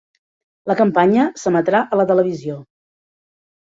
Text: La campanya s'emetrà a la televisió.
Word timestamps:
La 0.71 0.77
campanya 0.79 1.27
s'emetrà 1.43 1.85
a 1.99 2.03
la 2.03 2.09
televisió. 2.15 2.61